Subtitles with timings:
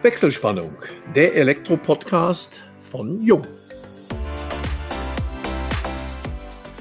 [0.00, 0.76] Wechselspannung,
[1.16, 3.44] der Elektro-Podcast von Jung.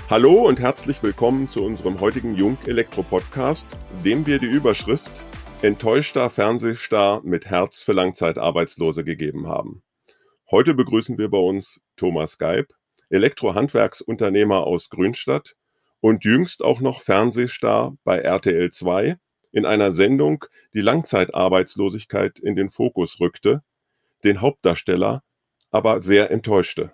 [0.08, 3.66] Hallo und herzlich willkommen zu unserem heutigen Jung Elektro Podcast,
[4.06, 5.10] dem wir die Überschrift
[5.64, 9.82] Enttäuschter Fernsehstar mit Herz für Langzeitarbeitslose gegeben haben.
[10.52, 12.68] Heute begrüßen wir bei uns Thomas Geib,
[13.10, 15.56] Elektrohandwerksunternehmer aus Grünstadt
[16.02, 19.18] und jüngst auch noch Fernsehstar bei RTL 2
[19.58, 20.46] in einer Sendung
[20.76, 23.64] die Langzeitarbeitslosigkeit in den Fokus rückte,
[24.24, 25.24] den Hauptdarsteller
[25.72, 26.92] aber sehr enttäuschte.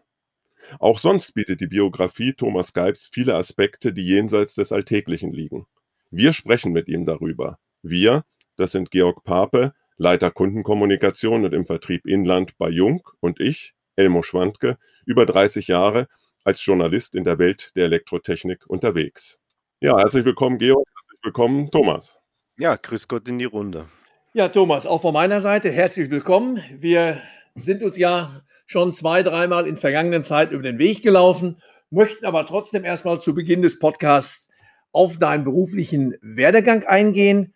[0.80, 5.68] Auch sonst bietet die Biografie Thomas Geibs viele Aspekte, die jenseits des Alltäglichen liegen.
[6.09, 7.59] Wir sprechen mit ihm darüber.
[7.81, 8.23] Wir,
[8.55, 14.23] das sind Georg Pape, Leiter Kundenkommunikation und im Vertrieb Inland bei Jung und ich, Elmo
[14.23, 16.07] Schwandke, über 30 Jahre
[16.45, 19.38] als Journalist in der Welt der Elektrotechnik unterwegs.
[19.82, 20.88] Ja, herzlich willkommen, Georg.
[20.88, 22.23] Herzlich willkommen, Thomas.
[22.57, 23.88] Ja, grüß Gott in die Runde.
[24.34, 26.62] Ja, Thomas, auch von meiner Seite herzlich willkommen.
[26.77, 27.20] Wir
[27.55, 31.57] sind uns ja schon zwei, dreimal in vergangenen Zeit über den Weg gelaufen,
[31.90, 34.49] möchten aber trotzdem erstmal zu Beginn des Podcasts
[34.91, 37.55] auf deinen beruflichen Werdegang eingehen.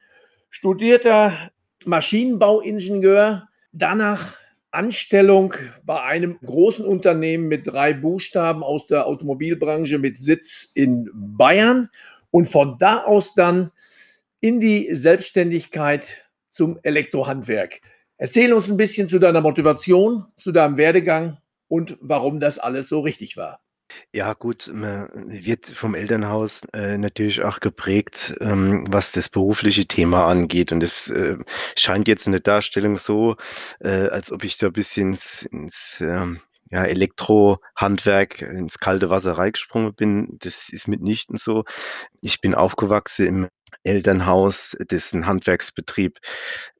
[0.50, 1.52] Studierter
[1.86, 4.38] Maschinenbauingenieur, danach
[4.72, 5.53] Anstellung
[5.86, 11.92] bei einem großen Unternehmen mit drei Buchstaben aus der Automobilbranche mit Sitz in Bayern
[12.31, 13.72] und von da aus dann
[14.48, 17.81] in die Selbstständigkeit zum Elektrohandwerk.
[18.16, 23.02] Erzähl uns ein bisschen zu deiner Motivation, zu deinem Werdegang und warum das alles so
[23.02, 23.59] richtig war.
[24.14, 30.28] Ja, gut, man wird vom Elternhaus äh, natürlich auch geprägt, ähm, was das berufliche Thema
[30.28, 30.72] angeht.
[30.72, 31.36] Und es äh,
[31.75, 33.36] scheint jetzt in der Darstellung so,
[33.81, 39.34] äh, als ob ich da ein bisschen ins, ins ähm, ja, Elektrohandwerk ins kalte Wasser
[39.34, 40.38] reingesprungen bin.
[40.40, 41.66] Das ist mitnichten so.
[42.22, 43.48] Ich bin aufgewachsen im
[43.84, 46.20] Elternhaus, das ein Handwerksbetrieb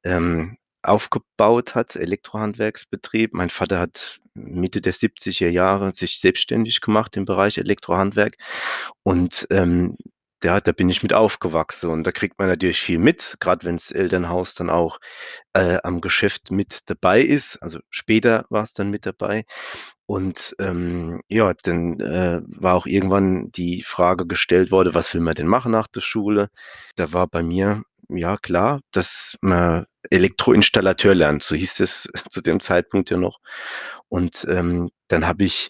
[0.04, 3.34] ähm, aufgebaut hat, Elektrohandwerksbetrieb.
[3.34, 8.36] Mein Vater hat Mitte der 70er Jahre sich selbstständig gemacht im Bereich Elektrohandwerk
[9.02, 9.96] und ähm,
[10.44, 13.76] ja, da bin ich mit aufgewachsen und da kriegt man natürlich viel mit, gerade wenn
[13.76, 14.98] das Elternhaus dann auch
[15.52, 17.56] äh, am Geschäft mit dabei ist.
[17.62, 19.44] Also später war es dann mit dabei.
[20.06, 25.34] Und ähm, ja, dann äh, war auch irgendwann die Frage gestellt worden, was will man
[25.34, 26.48] denn machen nach der Schule?
[26.96, 31.42] Da war bei mir ja klar, dass man Elektroinstallateur lernt.
[31.42, 33.38] So hieß es zu dem Zeitpunkt ja noch.
[34.08, 35.68] Und ähm, dann habe ich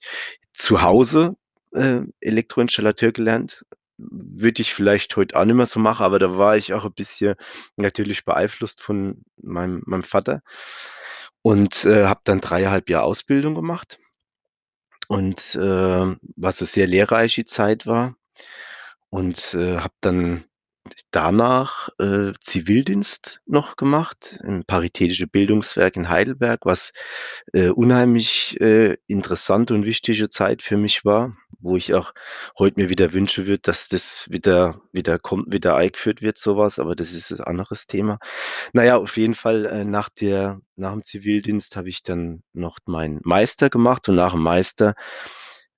[0.52, 1.34] zu Hause
[1.72, 3.64] äh, Elektroinstallateur gelernt,
[3.98, 6.92] würde ich vielleicht heute auch nicht mehr so machen, aber da war ich auch ein
[6.92, 7.34] bisschen
[7.76, 10.42] natürlich beeinflusst von meinem, meinem Vater
[11.42, 13.98] und äh, habe dann dreieinhalb Jahre Ausbildung gemacht
[15.08, 18.16] und äh, was eine sehr lehrreiche Zeit war
[19.10, 20.44] und äh, habe dann
[21.10, 26.92] danach äh, Zivildienst noch gemacht im Paritätische Bildungswerk in Heidelberg, was
[27.52, 32.12] äh, unheimlich äh, interessante und wichtige Zeit für mich war, wo ich auch
[32.58, 36.94] heute mir wieder wünsche würde, dass das wieder wieder kommt, wieder eingeführt wird, sowas, aber
[36.94, 38.18] das ist ein anderes Thema.
[38.72, 43.20] Naja, auf jeden Fall äh, nach der nach dem Zivildienst habe ich dann noch meinen
[43.24, 44.94] Meister gemacht und nach dem Meister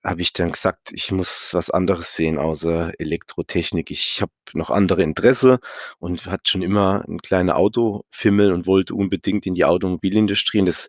[0.02, 3.90] habe ich dann gesagt, ich muss was anderes sehen außer Elektrotechnik.
[3.90, 5.60] Ich habe noch andere Interesse
[5.98, 10.60] und hatte schon immer ein kleiner Autofimmel und wollte unbedingt in die Automobilindustrie.
[10.60, 10.88] Und das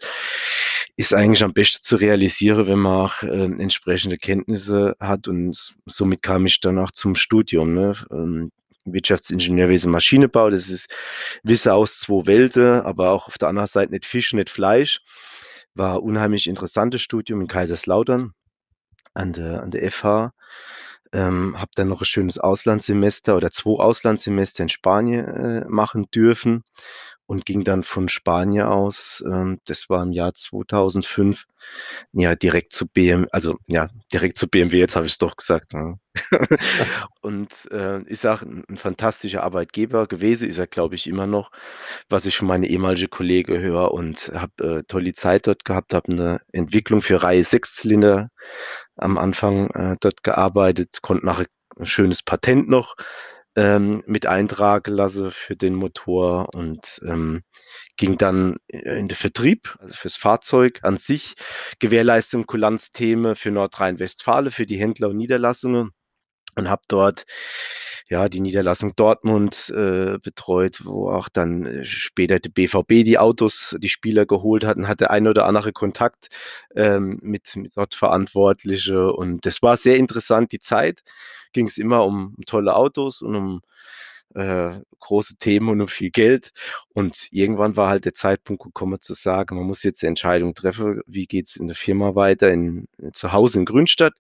[1.01, 5.28] ist eigentlich am besten zu realisieren, wenn man auch äh, entsprechende Kenntnisse hat.
[5.28, 7.73] Und somit kam ich dann auch zum Studium.
[7.73, 7.94] Ne?
[8.12, 8.51] Ähm,
[8.85, 10.89] Wirtschaftsingenieurwesen Maschinenbau, das ist
[11.44, 15.01] Wissen aus zwei Welten, aber auch auf der anderen Seite nicht Fisch, nicht Fleisch.
[15.73, 18.33] War unheimlich interessantes Studium in Kaiserslautern
[19.16, 20.33] an der, an der FH.
[21.13, 26.63] Ähm, habe dann noch ein schönes Auslandssemester oder zwei Auslandssemester in Spanien äh, machen dürfen
[27.31, 31.46] und ging dann von Spanien aus, ähm, das war im Jahr 2005,
[32.12, 35.74] ja, direkt zu BMW, also ja, direkt zu BMW, jetzt habe ich es doch gesagt.
[35.74, 35.97] Ne?
[37.22, 41.52] und äh, ist auch ein, ein, fantastischer Arbeitgeber gewesen, ist er, glaube ich, immer noch,
[42.09, 46.12] was ich von meinen ehemaligen Kollegen höre und habe äh, tolle Zeit dort gehabt, habe
[46.12, 48.30] eine Entwicklung für Reihe Sechszylinder
[48.98, 51.48] am Anfang äh, dort gearbeitet, konnte nachher
[51.80, 52.98] ein schönes Patent noch
[53.56, 57.44] ähm, mit eintragen lasse für den Motor und ähm,
[57.98, 60.80] ging dann in den Vertrieb, also fürs Fahrzeug.
[60.83, 61.36] An sich,
[61.80, 65.92] Gewährleistung, Kulanzthemen für Nordrhein-Westfalen, für die Händler und Niederlassungen
[66.56, 67.25] und habe dort
[68.09, 73.75] ja die Niederlassung Dortmund äh, betreut, wo auch dann äh, später die BVB die Autos,
[73.80, 76.27] die Spieler geholt hatten, hatte ein oder andere Kontakt
[76.75, 81.03] ähm, mit, mit dort Verantwortliche und das war sehr interessant die Zeit
[81.53, 83.62] ging es immer um tolle Autos und um
[84.36, 86.51] äh, große Themen und um viel Geld.
[86.94, 91.01] Und irgendwann war halt der Zeitpunkt gekommen zu sagen, man muss jetzt eine Entscheidung treffen,
[91.06, 94.13] wie geht's in der Firma weiter, in, zu Hause in Grünstadt.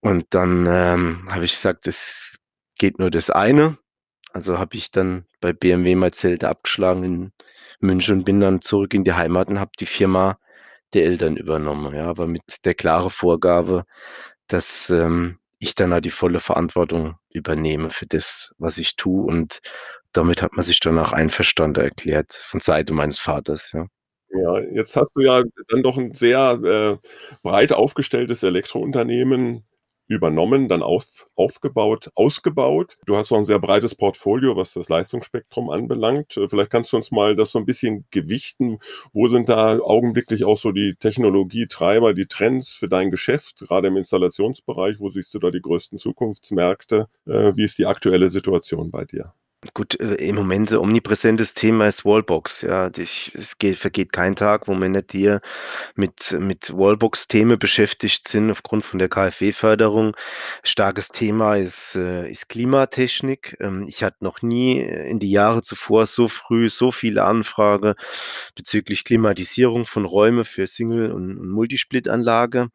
[0.00, 2.38] Und dann ähm, habe ich gesagt, es
[2.78, 3.78] geht nur das eine.
[4.32, 7.32] Also habe ich dann bei BMW mal Zelte abgeschlagen in
[7.80, 10.38] München und bin dann zurück in die Heimat und habe die Firma
[10.94, 11.94] der Eltern übernommen.
[11.94, 13.84] Ja, aber mit der klaren Vorgabe,
[14.46, 19.26] dass ähm, ich dann auch die volle Verantwortung übernehme für das, was ich tue.
[19.26, 19.60] Und
[20.12, 23.72] damit hat man sich dann auch einverstanden erklärt von Seite meines Vaters.
[23.72, 23.86] Ja.
[24.32, 27.08] Ja, jetzt hast du ja dann doch ein sehr äh,
[27.42, 29.64] breit aufgestelltes Elektrounternehmen
[30.10, 32.98] übernommen, dann auf, aufgebaut, ausgebaut.
[33.06, 36.36] Du hast auch ein sehr breites Portfolio, was das Leistungsspektrum anbelangt.
[36.36, 38.78] Äh, vielleicht kannst du uns mal das so ein bisschen gewichten.
[39.12, 43.96] Wo sind da augenblicklich auch so die Technologietreiber, die Trends für dein Geschäft, gerade im
[43.96, 44.98] Installationsbereich?
[44.98, 47.08] Wo siehst du da die größten Zukunftsmärkte?
[47.26, 49.32] Äh, wie ist die aktuelle Situation bei dir?
[49.74, 52.62] Gut, äh, im Moment omnipräsentes Thema ist Wallbox.
[52.62, 55.14] Ja, ich, es geht, vergeht kein Tag, wo wir nicht
[55.96, 60.16] mit, mit Wallbox-Themen beschäftigt sind aufgrund von der KfW-Förderung.
[60.62, 63.58] Starkes Thema ist, äh, ist Klimatechnik.
[63.60, 67.96] Ähm, ich hatte noch nie in die Jahre zuvor so früh so viele Anfragen
[68.54, 72.68] bezüglich Klimatisierung von Räumen für Single- und, und Multisplit-Anlage.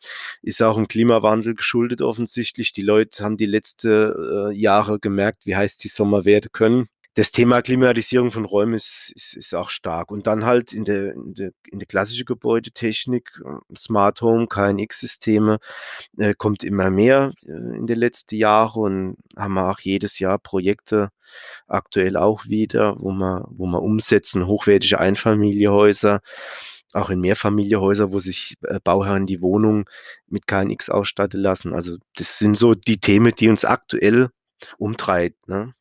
[0.44, 2.74] Ist auch ein Klimawandel geschuldet offensichtlich.
[2.74, 6.75] Die Leute haben die letzten äh, Jahre gemerkt, wie heiß die Sommer werden können
[7.16, 10.12] das Thema Klimatisierung von Räumen ist, ist, ist auch stark.
[10.12, 15.60] Und dann halt in der, in der, in der klassische Gebäudetechnik, äh, Smart Home, KNX-Systeme,
[16.18, 21.10] äh, kommt immer mehr äh, in den letzten Jahren und haben auch jedes Jahr Projekte,
[21.68, 26.20] aktuell auch wieder, wo wir, wo wir umsetzen, hochwertige Einfamilienhäuser,
[26.94, 29.90] auch in Mehrfamilienhäuser, wo sich äh, Bauherren die Wohnung
[30.28, 31.74] mit KNX ausstatten lassen.
[31.74, 34.30] Also das sind so die Themen, die uns aktuell
[34.78, 35.48] umtreibt.
[35.48, 35.74] Ne?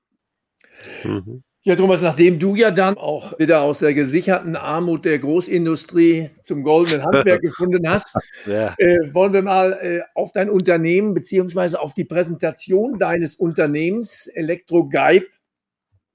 [1.05, 1.43] Mhm.
[1.67, 6.63] Ja, Thomas, nachdem du ja dann auch wieder aus der gesicherten Armut der Großindustrie zum
[6.63, 8.75] goldenen Handwerk gefunden hast, ja.
[8.77, 15.25] äh, wollen wir mal äh, auf dein Unternehmen beziehungsweise auf die Präsentation deines Unternehmens Elektrogeib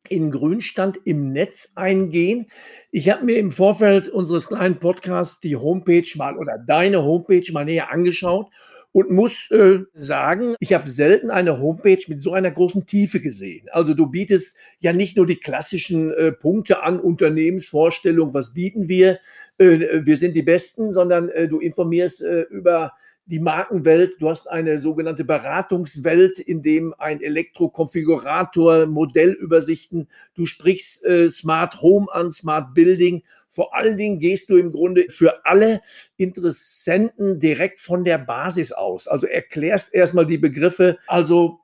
[0.08, 2.46] in Grünstand im Netz eingehen.
[2.92, 7.66] Ich habe mir im Vorfeld unseres kleinen Podcasts die Homepage mal oder deine Homepage mal
[7.66, 8.52] näher angeschaut
[8.92, 13.68] und muss äh, sagen, ich habe selten eine Homepage mit so einer großen Tiefe gesehen.
[13.72, 19.20] Also du bietest ja nicht nur die klassischen äh, Punkte an, Unternehmensvorstellung, was bieten wir,
[19.60, 22.94] äh, wir sind die Besten, sondern äh, du informierst äh, über
[23.30, 31.30] die Markenwelt, du hast eine sogenannte Beratungswelt, in dem ein Elektrokonfigurator, Modellübersichten, du sprichst äh,
[31.30, 33.24] Smart Home an, Smart Building.
[33.48, 35.82] Vor allen Dingen gehst du im Grunde für alle
[36.18, 39.08] Interessenten direkt von der Basis aus.
[39.08, 40.98] Also erklärst erstmal die Begriffe.
[41.06, 41.60] Also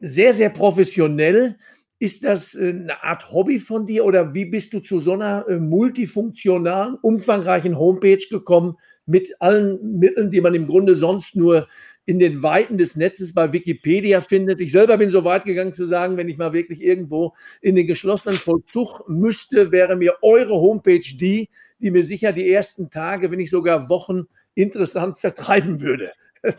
[0.00, 1.58] sehr, sehr professionell.
[1.98, 5.46] Ist das äh, eine Art Hobby von dir oder wie bist du zu so einer
[5.48, 8.76] äh, multifunktionalen, umfangreichen Homepage gekommen?
[9.06, 11.68] mit allen Mitteln, die man im Grunde sonst nur
[12.06, 14.60] in den Weiten des Netzes bei Wikipedia findet.
[14.60, 17.86] Ich selber bin so weit gegangen zu sagen, wenn ich mal wirklich irgendwo in den
[17.86, 21.48] geschlossenen Vollzug müsste, wäre mir eure Homepage die,
[21.78, 24.24] die mir sicher die ersten Tage, wenn nicht sogar Wochen
[24.54, 26.12] interessant vertreiben würde.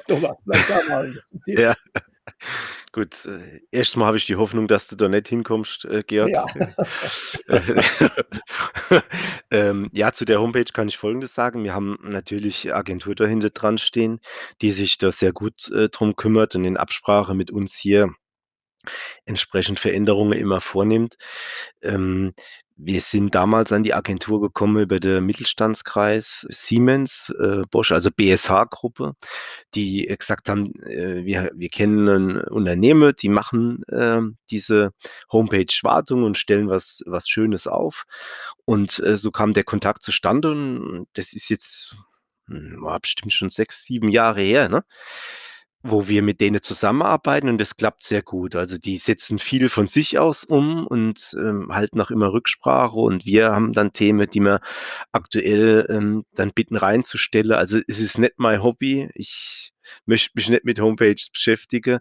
[0.07, 1.23] Thomas, vielleicht da mal.
[1.45, 1.75] Ja.
[2.95, 6.29] Gut, äh, erstmal habe ich die Hoffnung, dass du da nicht hinkommst, äh, Georg.
[6.29, 6.45] Ja.
[9.51, 11.65] ähm, ja, zu der Homepage kann ich Folgendes sagen.
[11.65, 14.21] Wir haben natürlich Agentur dahinter dran stehen,
[14.61, 18.13] die sich da sehr gut äh, drum kümmert und in Absprache mit uns hier
[19.25, 21.17] entsprechend Veränderungen immer vornimmt.
[21.81, 22.33] Ähm,
[22.77, 29.15] wir sind damals an die Agentur gekommen über den Mittelstandskreis Siemens, äh, Bosch, also BSH-Gruppe,
[29.73, 34.91] die gesagt haben, äh, wir, wir kennen ein Unternehmen, die machen äh, diese
[35.31, 38.03] Homepage-Wartung und stellen was, was Schönes auf.
[38.65, 41.95] Und äh, so kam der Kontakt zustande und das ist jetzt,
[42.47, 44.83] hm, war bestimmt schon sechs, sieben Jahre her, ne?
[45.87, 48.55] Wo wir mit denen zusammenarbeiten und das klappt sehr gut.
[48.55, 53.25] Also die setzen viel von sich aus um und ähm, halten auch immer Rücksprache und
[53.25, 54.61] wir haben dann Themen, die wir
[55.11, 57.53] aktuell ähm, dann bitten reinzustellen.
[57.53, 59.09] Also es ist nicht mein Hobby.
[59.13, 59.73] Ich
[60.05, 61.99] möchte mich nicht mit Homepages beschäftigen.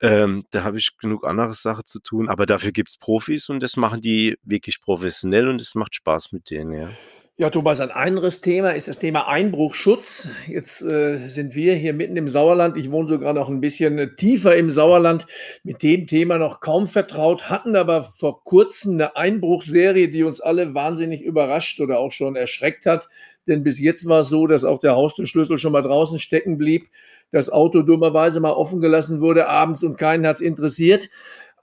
[0.00, 3.60] Ähm, da habe ich genug andere Sachen zu tun, aber dafür gibt es Profis und
[3.60, 6.90] das machen die wirklich professionell und es macht Spaß mit denen, ja.
[7.38, 10.30] Ja, Thomas, ein anderes Thema ist das Thema Einbruchschutz.
[10.46, 12.78] Jetzt äh, sind wir hier mitten im Sauerland.
[12.78, 15.26] Ich wohne sogar noch ein bisschen äh, tiefer im Sauerland,
[15.62, 20.74] mit dem Thema noch kaum vertraut, hatten aber vor kurzem eine Einbruchserie, die uns alle
[20.74, 23.10] wahnsinnig überrascht oder auch schon erschreckt hat.
[23.46, 26.88] Denn bis jetzt war es so, dass auch der Haustürschlüssel schon mal draußen stecken blieb,
[27.32, 31.10] das Auto dummerweise mal offen gelassen wurde abends und keinen hat es interessiert.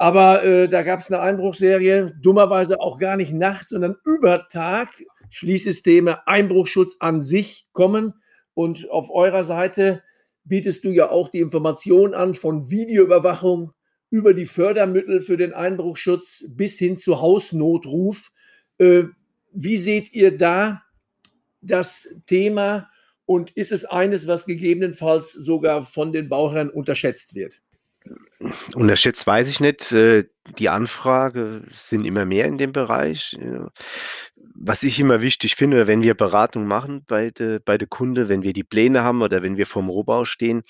[0.03, 5.01] Aber äh, da gab es eine Einbruchserie, dummerweise auch gar nicht nachts, sondern über Tag.
[5.29, 8.13] Schließsysteme, Einbruchschutz an sich kommen.
[8.53, 10.03] Und auf eurer Seite
[10.43, 13.71] bietest du ja auch die Information an von Videoüberwachung
[14.09, 18.33] über die Fördermittel für den Einbruchschutz bis hin zu Hausnotruf.
[18.79, 19.03] Äh,
[19.53, 20.83] wie seht ihr da
[21.61, 22.89] das Thema
[23.25, 27.62] und ist es eines, was gegebenenfalls sogar von den Bauherren unterschätzt wird?
[28.75, 29.91] Unterschätzt weiß ich nicht.
[29.91, 30.25] Äh,
[30.57, 33.37] die Anfrage sind immer mehr in dem Bereich.
[34.55, 38.43] Was ich immer wichtig finde, wenn wir Beratung machen bei der bei der Kunde, wenn
[38.43, 40.63] wir die Pläne haben oder wenn wir vorm Rohbau stehen,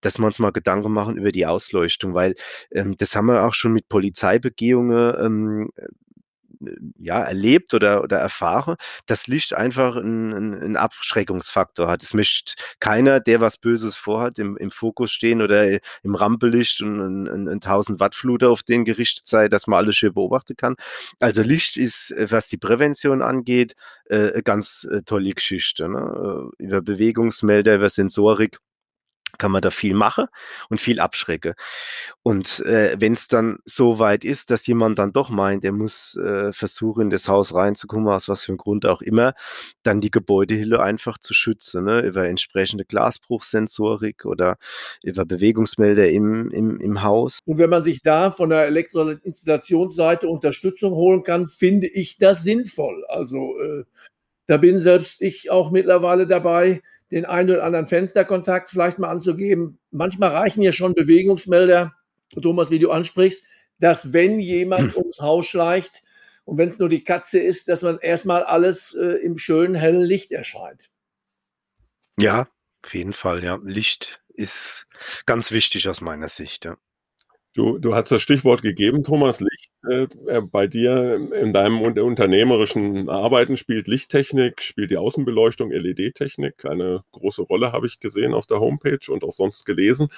[0.00, 2.34] dass wir uns mal Gedanken machen über die Ausleuchtung, weil
[2.72, 5.70] ähm, das haben wir auch schon mit Polizeibegehungen ähm,
[6.98, 8.76] ja, erlebt oder, oder erfahre,
[9.06, 12.02] dass Licht einfach einen, einen Abschreckungsfaktor hat.
[12.02, 17.00] Es möchte keiner, der was Böses vorhat, im, im Fokus stehen oder im Rampellicht und
[17.00, 20.56] ein, ein, ein 1000 Watt Fluter auf den gerichtet sei, dass man alles schön beobachten
[20.56, 20.76] kann.
[21.18, 23.74] Also Licht ist, äh, was die Prävention angeht,
[24.06, 25.88] äh, ganz äh, tolle Geschichte.
[25.88, 26.50] Ne?
[26.58, 28.58] Äh, über Bewegungsmelder, über Sensorik
[29.40, 30.26] kann man da viel machen
[30.68, 31.54] und viel abschrecken.
[32.22, 36.16] Und äh, wenn es dann so weit ist, dass jemand dann doch meint, er muss
[36.16, 39.34] äh, versuchen, in das Haus reinzukommen, aus was für einem Grund auch immer,
[39.82, 42.02] dann die Gebäudehülle einfach zu schützen, ne?
[42.02, 44.58] über entsprechende Glasbruchsensorik oder
[45.02, 47.40] über Bewegungsmelder im, im, im Haus.
[47.46, 53.04] Und wenn man sich da von der Elektroinstallationsseite Unterstützung holen kann, finde ich das sinnvoll.
[53.08, 53.84] Also äh,
[54.46, 59.78] da bin selbst ich auch mittlerweile dabei, den einen oder anderen Fensterkontakt vielleicht mal anzugeben.
[59.90, 61.94] Manchmal reichen ja schon Bewegungsmelder,
[62.40, 63.44] Thomas, wie du ansprichst,
[63.78, 64.98] dass wenn jemand hm.
[64.98, 66.02] ums Haus schleicht
[66.44, 70.02] und wenn es nur die Katze ist, dass man erstmal alles äh, im schönen hellen
[70.02, 70.90] Licht erscheint.
[72.18, 72.48] Ja,
[72.84, 73.58] auf jeden Fall, ja.
[73.62, 74.86] Licht ist
[75.26, 76.76] ganz wichtig aus meiner Sicht, ja.
[77.52, 79.40] Du, du hast das Stichwort gegeben, Thomas
[79.82, 87.72] bei dir in deinem unternehmerischen Arbeiten spielt Lichttechnik, spielt die Außenbeleuchtung, LED-Technik eine große Rolle,
[87.72, 90.08] habe ich gesehen auf der Homepage und auch sonst gelesen.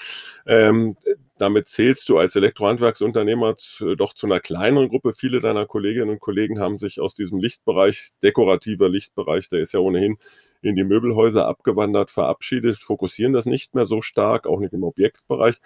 [1.43, 5.13] Damit zählst du als Elektrohandwerksunternehmer zu, doch zu einer kleineren Gruppe.
[5.13, 9.81] Viele deiner Kolleginnen und Kollegen haben sich aus diesem Lichtbereich, dekorativer Lichtbereich, der ist ja
[9.81, 10.19] ohnehin
[10.61, 15.57] in die Möbelhäuser abgewandert, verabschiedet, fokussieren das nicht mehr so stark, auch nicht im Objektbereich.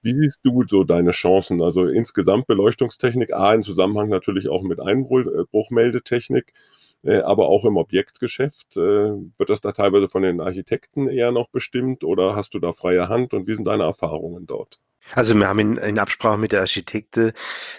[0.00, 1.60] Wie siehst du so deine Chancen?
[1.60, 6.54] Also insgesamt Beleuchtungstechnik, A, in Zusammenhang natürlich auch mit Einbruchmeldetechnik,
[7.02, 8.74] äh, aber auch im Objektgeschäft.
[8.78, 12.72] Äh, wird das da teilweise von den Architekten eher noch bestimmt oder hast du da
[12.72, 14.80] freie Hand und wie sind deine Erfahrungen dort?
[15.12, 17.32] Also wir haben in, in Absprache mit der Architekte,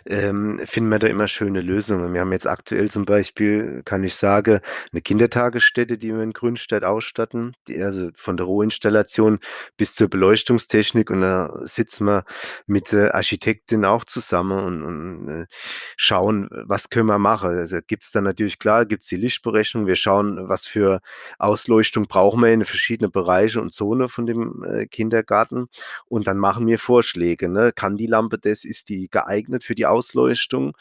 [0.05, 2.13] ähm, finden wir da immer schöne Lösungen.
[2.13, 4.62] Wir haben jetzt aktuell zum Beispiel, kann ich sagen,
[4.93, 9.39] eine Kindertagesstätte, die wir in Grünstadt ausstatten, die, also von der Rohinstallation
[9.75, 12.24] bis zur Beleuchtungstechnik und da sitzen wir
[12.65, 15.46] mit der Architektin auch zusammen und, und äh,
[15.98, 17.50] schauen, was können wir machen.
[17.50, 21.01] Also gibt es dann natürlich, klar, gibt es die Lichtberechnung, wir schauen, was für
[21.39, 25.67] Ausleuchtung brauchen wir in verschiedene Bereiche und Zonen von dem äh, Kindergarten
[26.05, 27.17] und dann machen wir Vorschläge.
[27.18, 27.50] Vorschläge.
[27.50, 27.72] Ne?
[27.74, 28.64] Kann die Lampe das?
[28.64, 30.74] Ist die geeignet für die Ausleuchtung?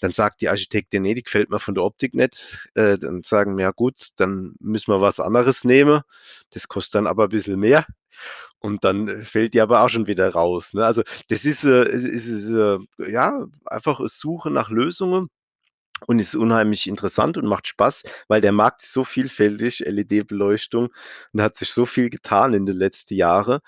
[0.00, 2.68] Dann sagt die Architektin, nee, die gefällt mir von der Optik nicht.
[2.74, 6.02] Äh, dann sagen wir, ja gut, dann müssen wir was anderes nehmen.
[6.50, 7.86] Das kostet dann aber ein bisschen mehr.
[8.58, 10.74] Und dann fällt die aber auch schon wieder raus.
[10.74, 10.84] Ne?
[10.84, 12.78] Also das ist, äh, ist, äh,
[13.10, 15.28] ja einfach Suche nach Lösungen
[16.06, 20.88] und ist unheimlich interessant und macht Spaß, weil der Markt ist so vielfältig, LED-Beleuchtung,
[21.32, 23.60] und hat sich so viel getan in den letzten Jahren.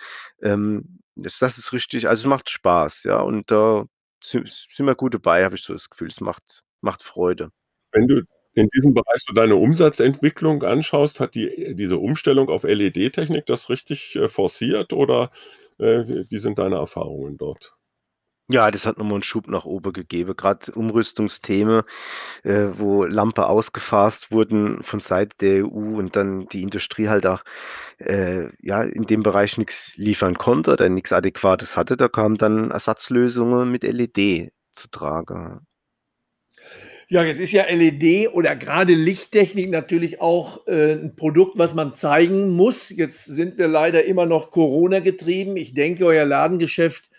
[0.42, 3.86] Ähm, das, das ist richtig, also es macht Spaß, ja, und da
[4.22, 7.50] sind, sind wir gut dabei, habe ich so das Gefühl, es macht, macht Freude.
[7.92, 8.22] Wenn du
[8.54, 14.16] in diesem Bereich so deine Umsatzentwicklung anschaust, hat die, diese Umstellung auf LED-Technik das richtig
[14.16, 15.30] äh, forciert oder
[15.78, 17.77] äh, wie sind deine Erfahrungen dort?
[18.50, 20.34] Ja, das hat nochmal einen Schub nach oben gegeben.
[20.34, 21.82] Gerade Umrüstungsthemen,
[22.44, 27.44] äh, wo Lampe ausgefasst wurden von Seite der EU und dann die Industrie halt auch
[27.98, 32.70] äh, ja, in dem Bereich nichts liefern konnte oder nichts Adäquates hatte, da kamen dann
[32.70, 35.66] Ersatzlösungen mit LED zu tragen.
[37.10, 41.92] Ja, jetzt ist ja LED oder gerade Lichttechnik natürlich auch äh, ein Produkt, was man
[41.92, 42.90] zeigen muss.
[42.90, 45.56] Jetzt sind wir leider immer noch Corona getrieben.
[45.56, 47.10] Ich denke, euer Ladengeschäft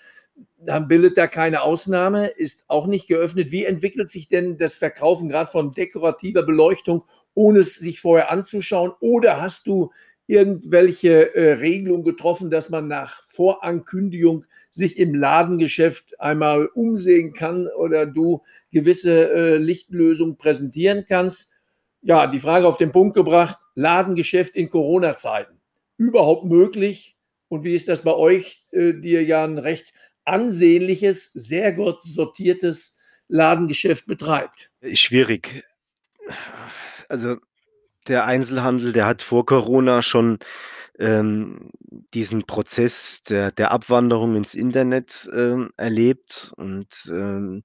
[0.66, 3.52] dann bildet da keine Ausnahme, ist auch nicht geöffnet.
[3.52, 8.92] Wie entwickelt sich denn das Verkaufen gerade von dekorativer Beleuchtung, ohne es sich vorher anzuschauen?
[9.00, 9.92] Oder hast du
[10.28, 18.06] irgendwelche äh, Regelungen getroffen, dass man nach Vorankündigung sich im Ladengeschäft einmal umsehen kann oder
[18.06, 21.54] du gewisse äh, Lichtlösungen präsentieren kannst?
[22.02, 25.60] Ja, die Frage auf den Punkt gebracht, Ladengeschäft in Corona-Zeiten.
[25.98, 27.18] Überhaupt möglich?
[27.48, 29.94] Und wie ist das bei euch, äh, die ihr ja ein recht
[30.30, 34.72] ansehnliches, sehr gut sortiertes Ladengeschäft betreibt?
[34.94, 35.64] Schwierig.
[37.08, 37.38] Also
[38.08, 40.40] der Einzelhandel, der hat vor Corona schon
[40.98, 41.72] ähm,
[42.14, 47.64] diesen Prozess der, der Abwanderung ins Internet ähm, erlebt und ähm,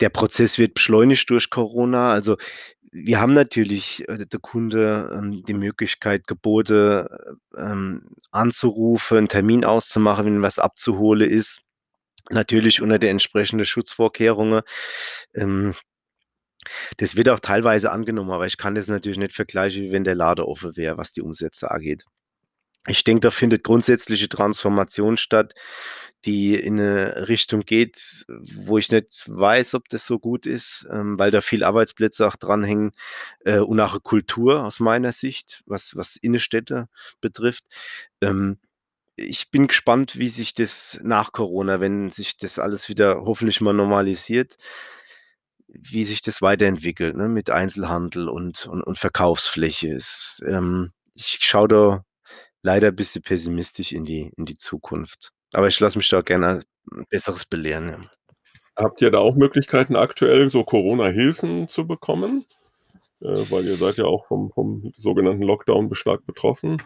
[0.00, 2.12] der Prozess wird beschleunigt durch Corona.
[2.12, 2.36] Also
[2.92, 10.26] wir haben natürlich äh, der Kunde ähm, die Möglichkeit, Gebote ähm, anzurufen, einen Termin auszumachen,
[10.26, 11.62] wenn was abzuholen ist.
[12.30, 14.62] Natürlich unter den entsprechenden Schutzvorkehrungen.
[15.34, 15.74] Ähm,
[16.96, 20.16] das wird auch teilweise angenommen, aber ich kann das natürlich nicht vergleichen, wie wenn der
[20.16, 22.04] Lader offen wäre, was die Umsätze angeht.
[22.88, 25.54] Ich denke, da findet grundsätzliche Transformation statt,
[26.24, 31.18] die in eine Richtung geht, wo ich nicht weiß, ob das so gut ist, ähm,
[31.18, 32.92] weil da viel Arbeitsplätze auch dranhängen
[33.44, 36.88] äh, und auch Kultur aus meiner Sicht, was, was Innenstädte
[37.20, 37.64] betrifft.
[38.20, 38.58] Ähm,
[39.16, 43.72] ich bin gespannt, wie sich das nach Corona, wenn sich das alles wieder hoffentlich mal
[43.72, 44.58] normalisiert,
[45.68, 49.88] wie sich das weiterentwickelt, ne, mit Einzelhandel und, und, und Verkaufsfläche.
[49.88, 52.04] Ist, ähm, ich schaue da
[52.62, 55.32] leider ein bisschen pessimistisch in die, in die Zukunft.
[55.52, 56.60] Aber ich lasse mich da gerne
[57.08, 57.88] Besseres belehren.
[57.88, 58.10] Ja.
[58.76, 62.44] Habt ihr da auch Möglichkeiten, aktuell so Corona-Hilfen zu bekommen?
[63.22, 66.82] Äh, weil ihr seid ja auch vom, vom sogenannten Lockdown stark betroffen.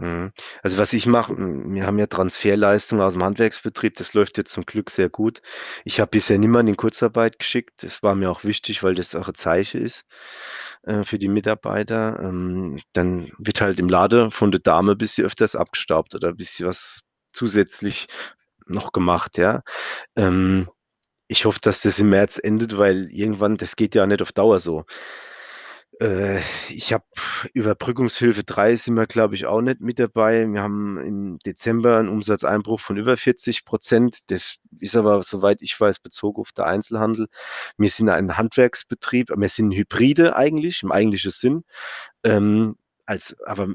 [0.00, 0.32] Mhm.
[0.62, 4.64] Also was ich mache, wir haben ja Transferleistungen aus dem Handwerksbetrieb, das läuft jetzt zum
[4.64, 5.42] Glück sehr gut.
[5.84, 7.82] Ich habe bisher niemanden in Kurzarbeit geschickt.
[7.82, 10.04] Das war mir auch wichtig, weil das auch ein Zeichen ist
[10.84, 12.20] äh, für die Mitarbeiter.
[12.22, 16.36] Ähm, dann wird halt im Lade von der Dame ein bisschen öfters abgestaubt oder ein
[16.36, 17.02] bisschen was
[17.32, 18.06] zusätzlich
[18.66, 19.62] noch gemacht, ja.
[20.16, 20.68] Ähm,
[21.28, 24.60] ich hoffe, dass das im März endet, weil irgendwann, das geht ja nicht auf Dauer
[24.60, 24.84] so.
[26.00, 27.04] Äh, ich habe
[27.54, 30.46] Überbrückungshilfe 3 sind wir, glaube ich, auch nicht mit dabei.
[30.46, 34.20] Wir haben im Dezember einen Umsatzeinbruch von über 40 Prozent.
[34.30, 37.26] Das ist aber, soweit ich weiß, bezogen auf den Einzelhandel.
[37.76, 41.64] Wir sind ein Handwerksbetrieb, wir sind Hybride eigentlich, im eigentlichen Sinn.
[42.22, 42.76] Ähm,
[43.06, 43.68] als, aber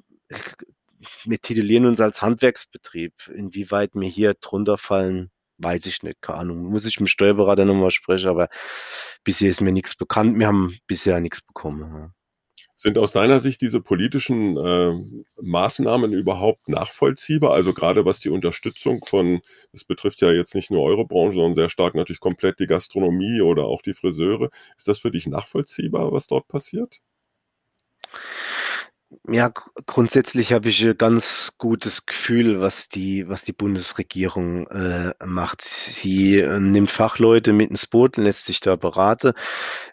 [1.25, 3.13] wir titulieren uns als Handwerksbetrieb.
[3.33, 5.29] Inwieweit wir hier drunter fallen,
[5.63, 6.63] weiß ich nicht, keine Ahnung.
[6.63, 8.49] Muss ich mit dem Steuerberater nochmal sprechen, aber
[9.23, 10.37] bisher ist mir nichts bekannt.
[10.37, 12.13] Wir haben bisher nichts bekommen.
[12.75, 14.93] Sind aus deiner Sicht diese politischen äh,
[15.41, 17.53] Maßnahmen überhaupt nachvollziehbar?
[17.53, 21.53] Also gerade was die Unterstützung von, das betrifft ja jetzt nicht nur eure Branche, sondern
[21.53, 24.49] sehr stark natürlich komplett die Gastronomie oder auch die Friseure.
[24.77, 26.99] Ist das für dich nachvollziehbar, was dort passiert?
[29.27, 29.51] Ja,
[29.85, 35.61] grundsätzlich habe ich ein ganz gutes Gefühl, was die was die Bundesregierung, äh, macht.
[35.61, 39.33] Sie, äh, nimmt Fachleute mit ins Boot lässt sich da beraten.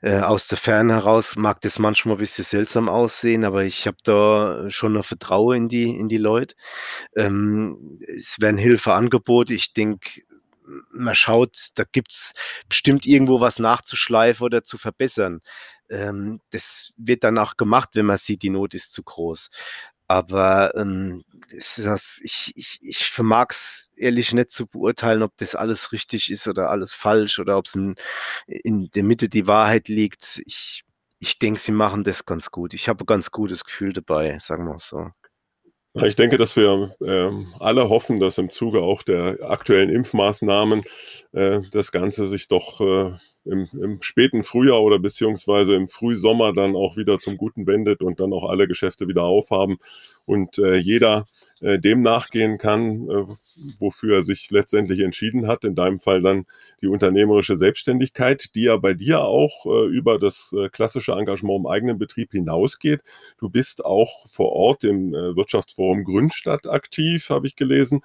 [0.03, 3.99] Äh, aus der Ferne heraus mag das manchmal ein bisschen seltsam aussehen, aber ich habe
[4.05, 6.55] da schon noch Vertrauen in die in die Leute.
[7.17, 9.55] Ähm, es werden Hilfeangebote.
[9.55, 10.11] Ich denke,
[10.93, 12.35] man schaut, da gibt's
[12.69, 15.41] bestimmt irgendwo was nachzuschleifen oder zu verbessern.
[15.89, 19.51] Ähm, das wird dann auch gemacht, wenn man sieht, die Not ist zu groß.
[20.11, 25.93] Aber ähm, das, ich, ich, ich vermag es ehrlich nicht zu beurteilen, ob das alles
[25.93, 27.95] richtig ist oder alles falsch oder ob es in,
[28.49, 30.43] in der Mitte die Wahrheit liegt.
[30.47, 30.85] Ich,
[31.21, 32.75] ich denke, sie machen das ganz gut.
[32.75, 35.11] Ich habe ein ganz gutes Gefühl dabei, sagen wir so.
[35.95, 40.85] Ich denke, dass wir äh, alle hoffen, dass im Zuge auch der aktuellen Impfmaßnahmen
[41.33, 43.13] äh, das Ganze sich doch äh,
[43.45, 48.21] im, im späten Frühjahr oder beziehungsweise im Frühsommer dann auch wieder zum Guten wendet und
[48.21, 49.79] dann auch alle Geschäfte wieder aufhaben.
[50.27, 51.27] Und äh, jeder
[51.61, 53.27] äh, dem nachgehen kann, äh,
[53.79, 55.65] wofür er sich letztendlich entschieden hat.
[55.65, 56.47] In deinem Fall dann
[56.81, 61.99] die unternehmerische Selbstständigkeit, die ja bei dir auch äh, über das klassische Engagement im eigenen
[61.99, 63.03] Betrieb hinausgeht.
[63.39, 68.01] Du bist auch vor Ort im Wirtschaftsforum Grünstadt aktiv, habe ich gelesen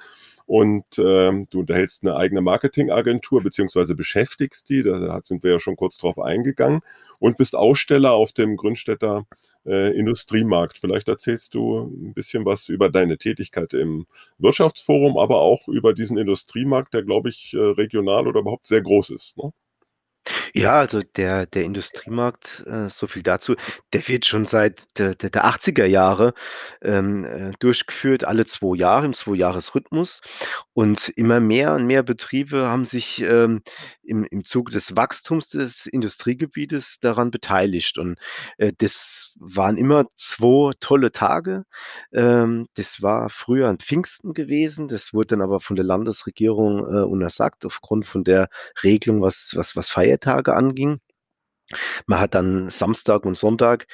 [0.46, 5.76] und ähm, du unterhältst eine eigene Marketingagentur beziehungsweise beschäftigst die, da sind wir ja schon
[5.76, 6.82] kurz drauf eingegangen
[7.20, 9.26] und bist Aussteller auf dem Grünstädter
[9.66, 10.80] äh, Industriemarkt.
[10.80, 14.06] Vielleicht erzählst du ein bisschen was über deine Tätigkeit im
[14.38, 19.12] Wirtschaftsforum, aber auch über diesen Industriemarkt, der, glaube ich, äh, regional oder überhaupt sehr groß
[19.12, 19.38] ist.
[19.38, 19.52] Ne?
[20.58, 23.56] Ja, also der der Industriemarkt, äh, so viel dazu,
[23.92, 26.34] der wird schon seit der der der 80er Jahre,
[26.82, 30.22] ähm, äh, durchgeführt, alle 2 Jahre im Zwei-Jahres-Rhythmus.
[30.74, 33.64] Und immer mehr und mehr Betriebe haben sich, ähm,
[34.02, 37.98] im im Zuge des Wachstums des Industriegebietes daran beteiligt.
[37.98, 38.18] Und,
[38.58, 41.66] äh, das waren immer 2 tolle Tage.
[42.14, 47.04] Ähm, das war früher an Pfingsten gewesen, das wurde dann aber von der Landesregierung, äh,
[47.04, 48.48] untersagt aufgrund von der
[48.84, 51.00] Regelung, was was was Feiertage anging.
[52.06, 53.88] Man hat dann Samstag und Sonntag,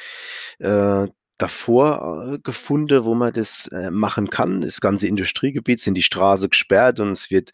[0.60, 1.08] äh,
[1.42, 4.62] davor äh, gefunden, wo man das äh, machen kann.
[4.62, 7.52] Das ganze Industriegebiet sind die Straße gesperrt und es wird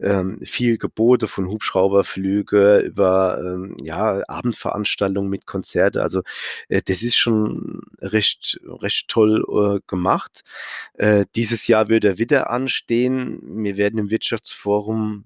[0.00, 6.02] ähm, viel geboten von Hubschrauberflüge über ähm, ja, Abendveranstaltungen mit Konzerte.
[6.02, 6.22] Also
[6.68, 10.42] äh, das ist schon recht, recht toll äh, gemacht.
[10.94, 13.40] Äh, dieses Jahr wird er wieder anstehen.
[13.62, 15.24] Wir werden im Wirtschaftsforum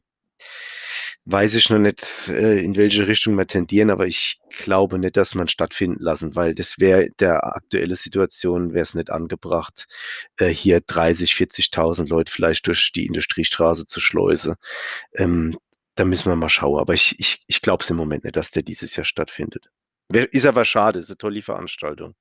[1.26, 5.34] weiß ich noch nicht, äh, in welche Richtung wir tendieren, aber ich glaube nicht, dass
[5.34, 9.86] man stattfinden lassen, weil das wäre der aktuelle Situation wäre es nicht angebracht,
[10.38, 14.54] äh, hier 30, 40.000 Leute vielleicht durch die Industriestraße zu schleusen.
[15.14, 15.58] Ähm,
[15.94, 16.80] da müssen wir mal schauen.
[16.80, 19.70] Aber ich, ich, ich glaube es im Moment nicht, dass der dieses Jahr stattfindet.
[20.12, 22.14] Ist aber schade, ist eine tolle Veranstaltung.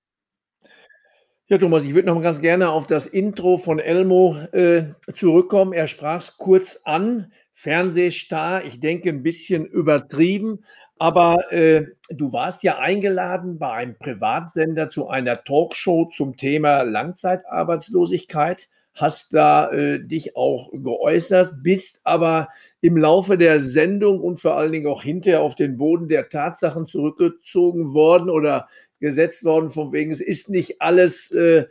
[1.54, 5.72] Ja, Thomas, ich würde noch mal ganz gerne auf das Intro von Elmo äh, zurückkommen.
[5.72, 7.32] Er sprach es kurz an.
[7.52, 10.66] Fernsehstar, ich denke ein bisschen übertrieben,
[10.98, 18.68] aber äh, du warst ja eingeladen bei einem Privatsender zu einer Talkshow zum Thema Langzeitarbeitslosigkeit,
[18.94, 22.50] hast da äh, dich auch geäußert, bist aber
[22.82, 26.86] im Laufe der Sendung und vor allen Dingen auch hinterher auf den Boden der Tatsachen
[26.86, 28.68] zurückgezogen worden oder
[29.00, 31.66] gesetzt worden, von wegen es ist nicht alles äh,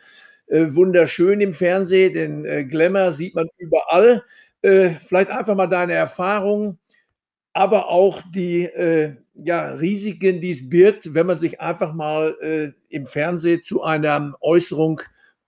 [0.49, 4.25] äh wunderschön im Fernsehen, denn äh, Glamour sieht man überall.
[4.63, 6.79] Äh, vielleicht einfach mal deine Erfahrungen,
[7.53, 12.73] aber auch die äh, ja, Risiken, die es birgt, wenn man sich einfach mal äh,
[12.89, 15.01] im Fernsehen zu einer Äußerung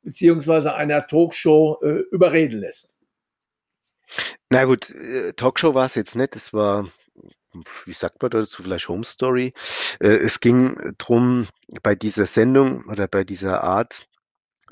[0.05, 2.95] beziehungsweise einer Talkshow äh, überreden lässt.
[4.51, 6.87] Na gut, äh, Talkshow war es jetzt nicht, es war
[7.85, 9.53] wie sagt man dazu, vielleicht Home Story.
[10.01, 11.47] Äh, es ging darum,
[11.83, 14.07] bei dieser Sendung oder bei dieser Art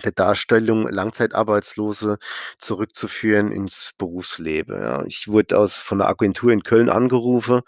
[0.05, 2.19] der Darstellung Langzeitarbeitslose
[2.59, 5.07] zurückzuführen ins Berufsleben.
[5.07, 7.61] Ich wurde aus von der Agentur in Köln angerufen.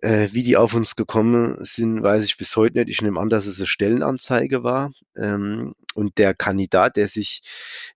[0.00, 2.88] Äh, wie die auf uns gekommen sind, weiß ich bis heute nicht.
[2.88, 4.92] Ich nehme an, dass es eine Stellenanzeige war.
[5.16, 7.42] Ähm, und der Kandidat, der sich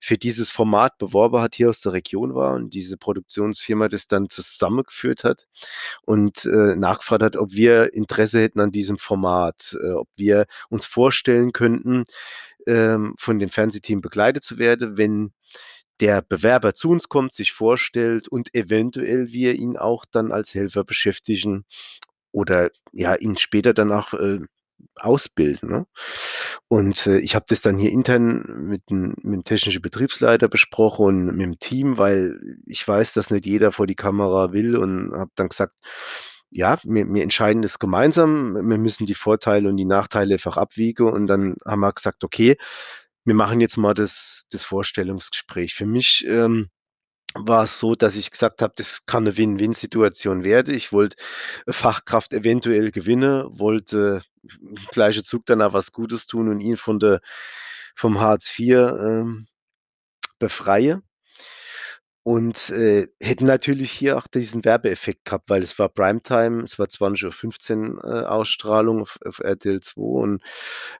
[0.00, 4.28] für dieses Format beworben hat, hier aus der Region war und diese Produktionsfirma das dann
[4.28, 5.46] zusammengeführt hat
[6.04, 10.86] und äh, nachgefragt hat, ob wir Interesse hätten an diesem Format, äh, ob wir uns
[10.86, 12.02] vorstellen könnten,
[12.66, 15.32] ähm, von dem Fernsehteam begleitet zu werden, wenn
[16.00, 20.84] der Bewerber zu uns kommt, sich vorstellt und eventuell wir ihn auch dann als Helfer
[20.84, 21.64] beschäftigen
[22.32, 24.40] oder ja, ihn später dann auch äh,
[24.96, 25.70] ausbilden.
[25.70, 25.86] Ne?
[26.68, 31.28] Und äh, ich habe das dann hier intern mit dem, mit dem technischen Betriebsleiter besprochen
[31.28, 35.12] und mit dem Team, weil ich weiß, dass nicht jeder vor die Kamera will und
[35.14, 35.74] habe dann gesagt,
[36.50, 38.54] ja, wir, wir entscheiden das gemeinsam.
[38.54, 41.08] Wir müssen die Vorteile und die Nachteile einfach abwiegen.
[41.08, 42.56] Und dann haben wir gesagt, okay,
[43.24, 45.74] wir machen jetzt mal das, das Vorstellungsgespräch.
[45.74, 46.70] Für mich ähm,
[47.34, 50.74] war es so, dass ich gesagt habe, das kann eine Win-Win-Situation werden.
[50.74, 51.16] Ich wollte
[51.68, 57.20] Fachkraft eventuell gewinnen, wollte im gleichen Zug danach was Gutes tun und ihn von der,
[57.94, 59.46] vom Hartz IV ähm,
[60.38, 61.02] befreie.
[62.24, 66.86] Und äh, hätten natürlich hier auch diesen Werbeeffekt gehabt, weil es war Primetime, es war
[66.86, 70.42] 20.15 Uhr äh, Ausstrahlung auf, auf RTL 2 und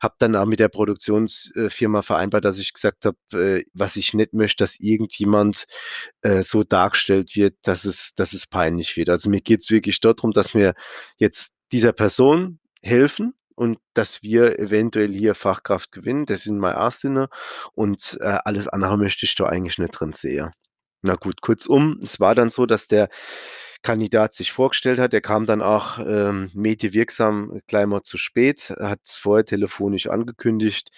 [0.02, 4.32] habe dann auch mit der Produktionsfirma vereinbart, dass ich gesagt habe, äh, was ich nicht
[4.32, 5.66] möchte, dass irgendjemand
[6.22, 9.08] äh, so dargestellt wird, dass es, dass es peinlich wird.
[9.08, 10.74] Also mir geht es wirklich darum, dass wir
[11.18, 16.26] jetzt dieser Person helfen, und dass wir eventuell hier Fachkraft gewinnen.
[16.26, 17.28] Das sind meine erste
[17.74, 20.50] und äh, alles andere möchte ich da eigentlich nicht drin sehen.
[21.04, 23.08] Na gut, kurzum, es war dann so, dass der
[23.82, 25.12] Kandidat sich vorgestellt hat.
[25.12, 30.90] Er kam dann auch ähm, medienwirksam gleich mal zu spät, hat es vorher telefonisch angekündigt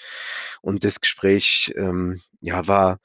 [0.60, 3.00] und das Gespräch ähm, ja, war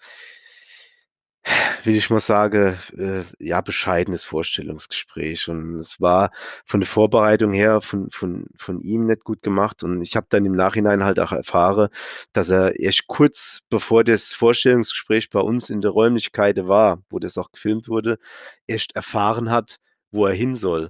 [1.84, 5.47] will ich mal sagen, äh, ja, bescheidenes Vorstellungsgespräch.
[5.49, 6.32] Und es war
[6.65, 9.84] von der Vorbereitung her von, von, von ihm nicht gut gemacht.
[9.84, 11.89] Und ich habe dann im Nachhinein halt auch erfahren,
[12.34, 17.38] dass er erst kurz bevor das Vorstellungsgespräch bei uns in der Räumlichkeit war, wo das
[17.38, 18.19] auch gefilmt wurde,
[18.67, 19.78] erst erfahren hat,
[20.12, 20.89] wo er hin soll.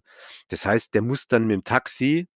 [0.49, 2.27] Das heißt, der muss dann mit dem Taxi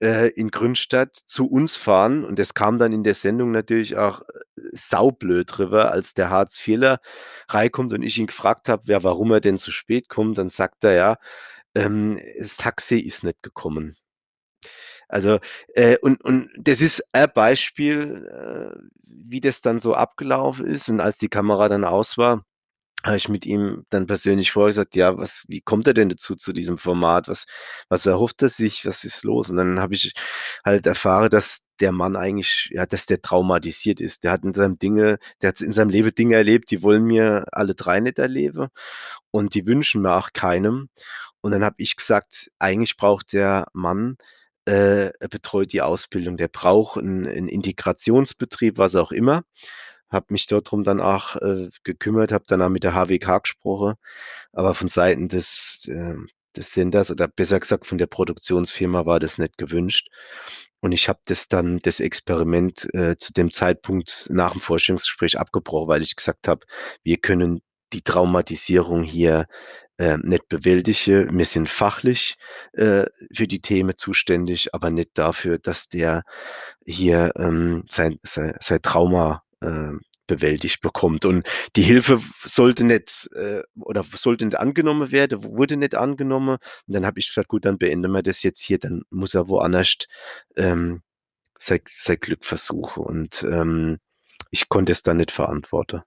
[0.00, 2.24] äh, in Grünstadt zu uns fahren.
[2.24, 4.24] Und das kam dann in der Sendung natürlich auch äh,
[4.72, 7.00] saublöd drüber, als der Hartz-IVler
[7.48, 10.38] reinkommt und ich ihn gefragt habe, ja, warum er denn zu spät kommt.
[10.38, 11.16] Dann sagt er ja,
[11.74, 13.96] ähm, das Taxi ist nicht gekommen.
[15.08, 15.38] Also,
[15.74, 20.88] äh, und, und das ist ein Beispiel, äh, wie das dann so abgelaufen ist.
[20.88, 22.44] Und als die Kamera dann aus war,
[23.04, 26.34] habe ich mit ihm dann persönlich vorher gesagt, ja, was, wie kommt er denn dazu
[26.34, 27.28] zu diesem Format?
[27.28, 27.46] Was,
[27.88, 28.84] was erhofft er sich?
[28.86, 29.50] Was ist los?
[29.50, 30.12] Und dann habe ich
[30.64, 34.24] halt erfahren, dass der Mann eigentlich, ja, dass der traumatisiert ist.
[34.24, 37.44] Der hat in seinem Dinge, der hat in seinem Leben Dinge erlebt, die wollen mir
[37.52, 38.68] alle drei nicht erleben
[39.30, 40.88] und die wünschen mir auch keinem.
[41.40, 44.16] Und dann habe ich gesagt, eigentlich braucht der Mann
[44.68, 46.36] äh, betreut die Ausbildung.
[46.36, 49.44] Der braucht einen, einen Integrationsbetrieb, was auch immer.
[50.10, 53.94] Habe mich dort drum dann auch äh, gekümmert, habe dann auch mit der HWK gesprochen,
[54.52, 56.16] aber von Seiten des, äh,
[56.56, 60.08] des Senders oder besser gesagt von der Produktionsfirma war das nicht gewünscht.
[60.80, 65.88] Und ich habe das dann, das Experiment äh, zu dem Zeitpunkt nach dem Vorstellungsgespräch abgebrochen,
[65.88, 66.66] weil ich gesagt habe,
[67.02, 69.46] wir können die Traumatisierung hier
[69.98, 71.28] äh, nicht bewältige.
[71.30, 72.36] Wir sind fachlich
[72.72, 76.22] äh, für die Themen zuständig, aber nicht dafür, dass der
[76.86, 79.92] hier ähm, sein, sein, sein Trauma äh,
[80.28, 81.24] bewältigt bekommt.
[81.24, 86.58] Und die Hilfe sollte nicht äh, oder sollte nicht angenommen werden, wurde nicht angenommen.
[86.86, 89.48] Und dann habe ich gesagt, gut, dann beenden wir das jetzt hier, dann muss er
[89.48, 89.96] woanders
[90.56, 91.02] ähm,
[91.58, 93.02] sein, sein Glück versuchen.
[93.02, 93.98] Und ähm,
[94.50, 96.02] ich konnte es dann nicht verantworten.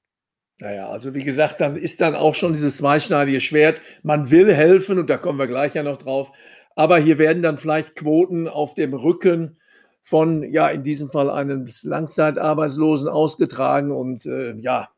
[0.59, 3.81] Naja, also wie gesagt, dann ist dann auch schon dieses zweischneidige Schwert.
[4.03, 6.31] Man will helfen und da kommen wir gleich ja noch drauf.
[6.75, 9.59] Aber hier werden dann vielleicht Quoten auf dem Rücken
[10.01, 13.91] von, ja, in diesem Fall einem Langzeitarbeitslosen ausgetragen.
[13.91, 14.89] Und äh, ja,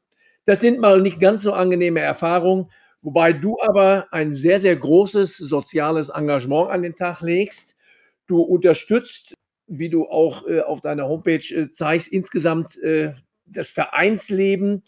[0.45, 2.69] das sind mal nicht ganz so angenehme Erfahrungen,
[3.01, 7.75] wobei du aber ein sehr, sehr großes soziales Engagement an den Tag legst.
[8.27, 9.33] Du unterstützt,
[9.67, 13.13] wie du auch äh, auf deiner Homepage äh, zeigst, insgesamt äh,
[13.45, 14.83] das Vereinsleben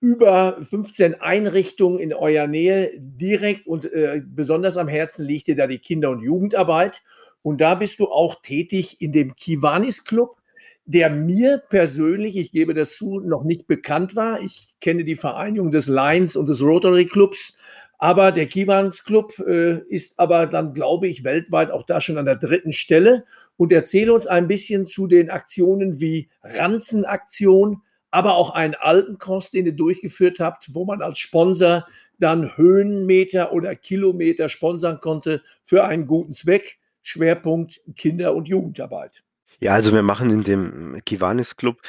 [0.00, 5.66] über 15 Einrichtungen in eurer Nähe direkt und äh, besonders am Herzen liegt dir da
[5.66, 7.02] die Kinder- und Jugendarbeit.
[7.44, 10.38] Und da bist du auch tätig in dem Kiwanis Club,
[10.86, 14.40] der mir persönlich, ich gebe das zu, noch nicht bekannt war.
[14.40, 17.58] Ich kenne die Vereinigung des Lions und des Rotary Clubs,
[17.98, 22.24] aber der Kiwanis Club äh, ist aber dann, glaube ich, weltweit auch da schon an
[22.24, 23.24] der dritten Stelle.
[23.58, 29.50] Und erzähle uns ein bisschen zu den Aktionen wie Ranzenaktion, aber auch einen alten Cross,
[29.50, 31.86] den ihr durchgeführt habt, wo man als Sponsor
[32.18, 36.78] dann Höhenmeter oder Kilometer sponsern konnte für einen guten Zweck.
[37.04, 39.22] Schwerpunkt Kinder- und Jugendarbeit.
[39.60, 41.80] Ja, also wir machen in dem Kiwanis Club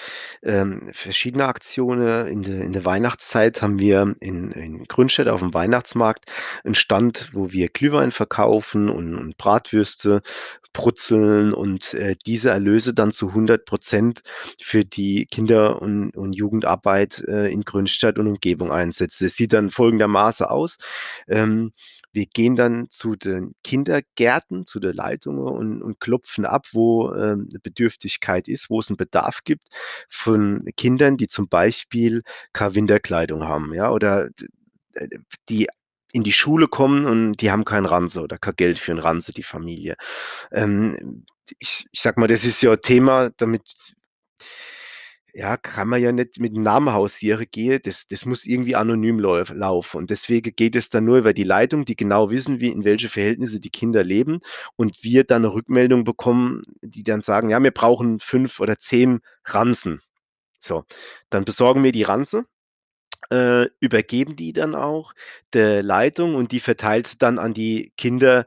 [0.43, 2.27] ähm, verschiedene Aktionen.
[2.27, 6.25] In der, in der Weihnachtszeit haben wir in, in Grünstedt auf dem Weihnachtsmarkt
[6.63, 10.21] einen Stand, wo wir Glühwein verkaufen und, und Bratwürste,
[10.73, 14.21] brutzeln und äh, diese Erlöse dann zu 100 Prozent
[14.61, 19.25] für die Kinder- und, und Jugendarbeit äh, in Grünstadt und Umgebung einsetzen.
[19.25, 20.77] Es sieht dann folgendermaßen aus.
[21.27, 21.71] Ähm,
[22.15, 27.49] wir gehen dann zu den Kindergärten, zu der Leitung und, und klopfen ab, wo ähm,
[27.61, 29.67] Bedürftigkeit ist, wo es einen Bedarf gibt
[30.07, 32.23] von Kindern, die zum Beispiel
[32.53, 34.29] keine Winterkleidung haben, ja, oder
[35.49, 35.67] die
[36.13, 39.33] in die Schule kommen und die haben keinen Ranse oder kein Geld für einen Ranse,
[39.33, 39.95] die Familie.
[40.53, 41.25] Ähm,
[41.59, 43.95] ich, ich sag mal, das ist ja Thema, damit
[45.37, 47.81] ja, kann man ja nicht mit dem Namen hausieren gehen.
[47.83, 49.97] Das, das muss irgendwie anonym lauf, laufen.
[49.97, 53.09] Und deswegen geht es dann nur über die Leitung, die genau wissen, wie in welche
[53.09, 54.39] Verhältnisse die Kinder leben.
[54.77, 59.19] Und wir dann eine Rückmeldung bekommen, die dann sagen, ja, wir brauchen fünf oder zehn
[59.43, 60.01] Ranzen.
[60.57, 60.85] So,
[61.29, 62.45] dann besorgen wir die Ranze
[63.31, 65.13] äh, übergeben die dann auch
[65.53, 68.45] der Leitung und die verteilt sie dann an die Kinder,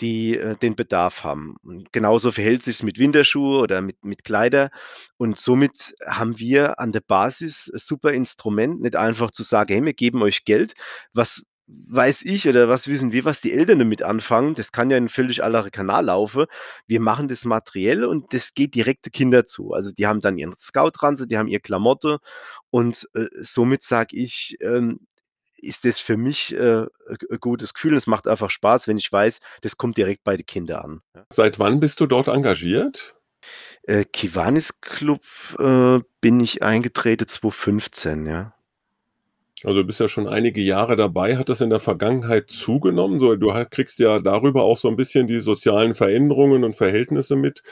[0.00, 1.56] die äh, den Bedarf haben.
[1.62, 4.70] Und genauso verhält sich es mit Winterschuhe oder mit, mit Kleider.
[5.16, 9.84] Und somit haben wir an der Basis ein super Instrument, nicht einfach zu sagen, hey,
[9.84, 10.74] wir geben euch Geld,
[11.12, 14.54] was weiß ich oder was wissen wir, was die Eltern damit anfangen.
[14.54, 16.46] Das kann ja in völlig anderer Kanal laufen.
[16.86, 19.72] Wir machen das materiell und das geht direkt den Kinder zu.
[19.72, 22.20] Also die haben dann ihren Scout-Ranze, die haben ihr Klamotte
[22.70, 25.00] und äh, somit sage ich, ähm,
[25.60, 27.96] ist das für mich äh, ein gutes Gefühl.
[27.96, 31.24] Es macht einfach Spaß, wenn ich weiß, das kommt direkt bei den Kindern an.
[31.30, 33.16] Seit wann bist du dort engagiert?
[33.82, 35.22] Äh, Kiwanis Club
[35.58, 38.54] äh, bin ich eingetreten 2015, ja.
[39.64, 41.36] Also du bist ja schon einige Jahre dabei.
[41.36, 43.18] Hat das in der Vergangenheit zugenommen?
[43.18, 47.62] So, du kriegst ja darüber auch so ein bisschen die sozialen Veränderungen und Verhältnisse mit.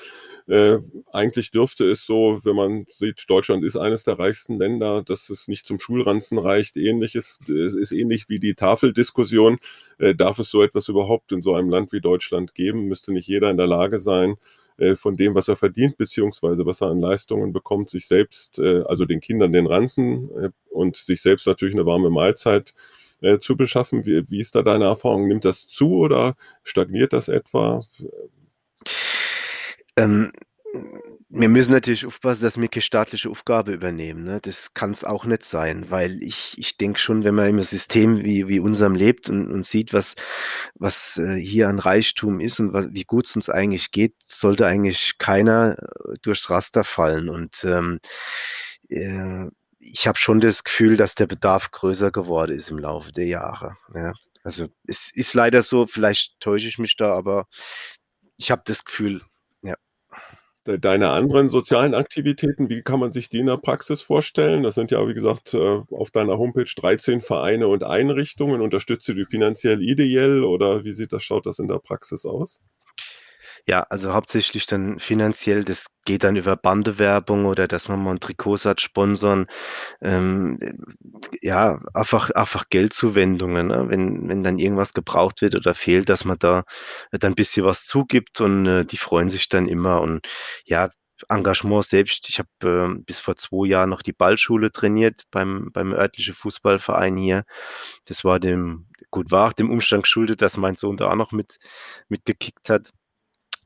[0.48, 0.78] Äh,
[1.12, 5.48] eigentlich dürfte es so, wenn man sieht, Deutschland ist eines der reichsten Länder, dass es
[5.48, 6.76] nicht zum Schulranzen reicht.
[6.76, 9.58] Ähnliches es ist ähnlich wie die Tafeldiskussion.
[9.98, 12.86] Äh, darf es so etwas überhaupt in so einem Land wie Deutschland geben?
[12.86, 14.36] Müsste nicht jeder in der Lage sein,
[14.78, 18.82] äh, von dem, was er verdient, beziehungsweise was er an Leistungen bekommt, sich selbst, äh,
[18.86, 22.74] also den Kindern den Ranzen äh, und sich selbst natürlich eine warme Mahlzeit
[23.20, 24.06] äh, zu beschaffen.
[24.06, 25.26] Wie, wie ist da deine Erfahrung?
[25.28, 27.84] Nimmt das zu oder stagniert das etwa?
[29.96, 30.32] Ähm,
[31.28, 34.24] wir müssen natürlich aufpassen, dass wir keine staatliche Aufgabe übernehmen.
[34.24, 34.40] Ne?
[34.40, 38.24] Das kann es auch nicht sein, weil ich, ich denke schon, wenn man im System
[38.24, 40.14] wie, wie unserem lebt und, und sieht, was,
[40.74, 44.66] was äh, hier an Reichtum ist und was, wie gut es uns eigentlich geht, sollte
[44.66, 47.28] eigentlich keiner äh, durchs Raster fallen.
[47.28, 48.00] Und ähm,
[48.88, 49.48] äh,
[49.80, 53.76] ich habe schon das Gefühl, dass der Bedarf größer geworden ist im Laufe der Jahre.
[53.94, 54.12] Ja?
[54.44, 57.46] Also es ist leider so, vielleicht täusche ich mich da, aber
[58.36, 59.22] ich habe das Gefühl,
[60.66, 64.62] deine anderen sozialen Aktivitäten, wie kann man sich die in der Praxis vorstellen?
[64.62, 68.60] Das sind ja, wie gesagt, äh, auf deiner Homepage 13 Vereine und Einrichtungen.
[68.60, 72.60] Unterstützt du die finanziell ideell oder wie sieht das, schaut das in der Praxis aus?
[73.68, 78.20] Ja, also hauptsächlich dann finanziell, das geht dann über Bandewerbung oder dass man mal ein
[78.20, 79.46] Trikotsatz sponsern.
[80.00, 80.58] Ähm,
[81.42, 83.86] ja, einfach, einfach Geldzuwendungen, ne?
[83.88, 86.62] wenn, wenn dann irgendwas gebraucht wird oder fehlt, dass man da
[87.10, 90.00] dann ein bisschen was zugibt und äh, die freuen sich dann immer.
[90.00, 90.28] Und
[90.64, 90.90] ja,
[91.28, 92.28] Engagement selbst.
[92.28, 97.16] Ich habe äh, bis vor zwei Jahren noch die Ballschule trainiert beim, beim örtlichen Fußballverein
[97.16, 97.44] hier.
[98.06, 101.58] Das war dem, gut war dem Umstand geschuldet, dass mein Sohn da auch noch mit,
[102.08, 102.92] mitgekickt hat.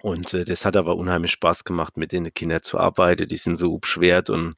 [0.02, 3.28] Und äh, das hat aber unheimlich Spaß gemacht, mit den Kindern zu arbeiten.
[3.28, 4.54] Die sind so ubschwert und,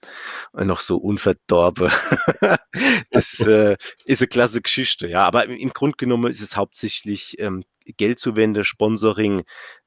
[0.52, 1.90] und noch so unverdorben.
[3.10, 5.20] das äh, ist eine klasse Geschichte, ja.
[5.20, 9.42] Aber im, im Grunde genommen ist es hauptsächlich ähm, Geldzuwende, Sponsoring,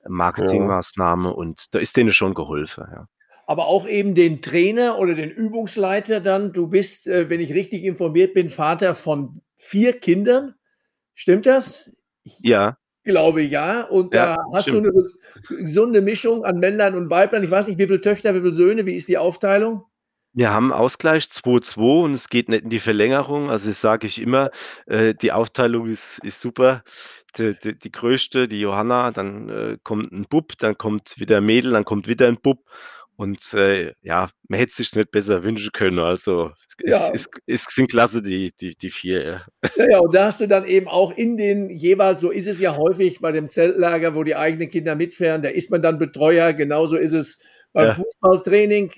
[0.07, 1.35] Marketingmaßnahme ja.
[1.35, 3.07] und da ist denen schon geholfen, ja.
[3.47, 6.51] Aber auch eben den Trainer oder den Übungsleiter dann.
[6.51, 10.55] Du bist, äh, wenn ich richtig informiert bin, Vater von vier Kindern.
[11.13, 11.95] Stimmt das?
[12.23, 13.83] Ja glaube ja.
[13.83, 14.87] Und ja, da hast stimmt.
[14.87, 14.91] du
[15.49, 17.43] eine gesunde Mischung an Männlein und Weiblein.
[17.43, 19.85] Ich weiß nicht, wie viele Töchter, wie viele Söhne, wie ist die Aufteilung?
[20.33, 23.49] Wir haben Ausgleich 2-2 und es geht nicht in die Verlängerung.
[23.49, 24.51] Also das sage ich immer,
[24.85, 26.83] äh, die Aufteilung ist, ist super.
[27.37, 31.45] Die, die, die größte, die Johanna, dann äh, kommt ein Bub, dann kommt wieder ein
[31.45, 32.65] Mädel, dann kommt wieder ein Bub.
[33.17, 35.99] Und äh, ja, man hätte sich nicht besser wünschen können.
[35.99, 36.51] Also
[36.83, 37.09] ja.
[37.13, 39.23] es, es, es sind klasse, die, die, die vier.
[39.23, 39.41] Ja.
[39.77, 39.89] ja.
[39.91, 42.75] ja, und da hast du dann eben auch in den jeweils, so ist es ja
[42.75, 46.51] häufig bei dem Zeltlager, wo die eigenen Kinder mitfahren, da ist man dann Betreuer.
[46.53, 47.93] Genauso ist es beim ja.
[47.93, 48.91] Fußballtraining.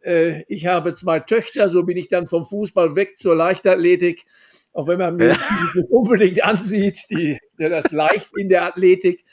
[0.00, 4.24] Äh, ich habe zwei Töchter, so bin ich dann vom Fußball weg zur Leichtathletik.
[4.74, 9.24] Auch wenn man mir nicht unbedingt ansieht, die, das leicht in der Athletik.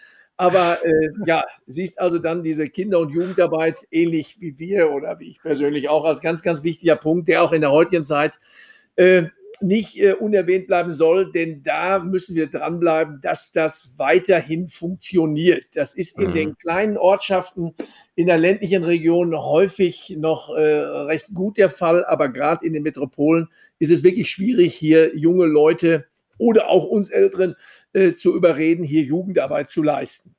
[0.42, 5.30] Aber äh, ja, siehst also dann diese Kinder- und Jugendarbeit ähnlich wie wir oder wie
[5.30, 8.40] ich persönlich auch als ganz, ganz wichtiger Punkt, der auch in der heutigen Zeit
[8.96, 9.26] äh,
[9.60, 15.66] nicht äh, unerwähnt bleiben soll, denn da müssen wir dranbleiben, dass das weiterhin funktioniert.
[15.76, 16.34] Das ist in mhm.
[16.34, 17.76] den kleinen Ortschaften
[18.16, 22.82] in der ländlichen Region häufig noch äh, recht gut der Fall, aber gerade in den
[22.82, 26.08] Metropolen ist es wirklich schwierig, hier junge Leute
[26.42, 27.56] oder auch uns Älteren
[27.94, 30.36] äh, zu überreden, hier Jugendarbeit zu leisten.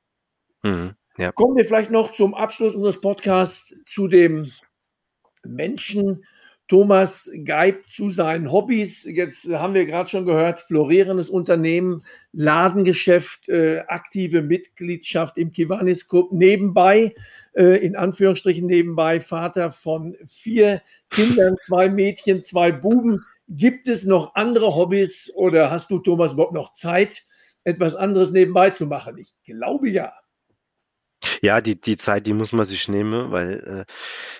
[0.62, 1.30] Mhm, ja.
[1.32, 4.50] Kommen wir vielleicht noch zum Abschluss unseres Podcasts zu dem
[5.44, 6.24] Menschen
[6.66, 9.04] Thomas Geib zu seinen Hobbys.
[9.04, 16.32] Jetzt haben wir gerade schon gehört, florierendes Unternehmen, Ladengeschäft, äh, aktive Mitgliedschaft im Kiwanis Club,
[16.32, 17.14] nebenbei,
[17.52, 23.24] äh, in Anführungsstrichen nebenbei, Vater von vier Kindern, zwei Mädchen, zwei Buben.
[23.54, 27.22] Gibt es noch andere Hobbys oder hast du, Thomas, überhaupt noch Zeit,
[27.64, 29.18] etwas anderes nebenbei zu machen?
[29.18, 30.14] Ich glaube ja.
[31.42, 33.92] Ja, die, die Zeit, die muss man sich nehmen, weil äh,